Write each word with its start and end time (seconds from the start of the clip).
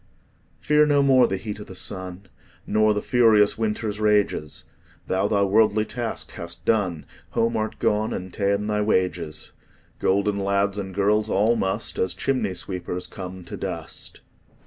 Fear 0.59 0.87
no 0.87 1.03
more 1.03 1.27
the 1.27 1.37
heat 1.37 1.59
o' 1.59 1.63
the 1.63 1.75
sun, 1.75 2.27
Nor 2.65 2.95
the 2.95 3.03
furious 3.03 3.55
winter's 3.55 3.99
rages; 3.99 4.63
Thou 5.05 5.27
thy 5.27 5.43
worldly 5.43 5.85
task 5.85 6.31
hast 6.31 6.65
done, 6.65 7.05
Home 7.37 7.55
art 7.55 7.77
gone, 7.77 8.11
and 8.11 8.33
ta'en 8.33 8.65
thy 8.65 8.81
wages: 8.81 9.51
Golden 9.99 10.39
lads 10.39 10.79
and 10.79 10.95
girls 10.95 11.29
all 11.29 11.55
must, 11.55 11.99
As 11.99 12.15
chimney 12.15 12.55
sweepers, 12.55 13.05
come 13.05 13.43
to 13.43 13.55
dust. 13.55 14.21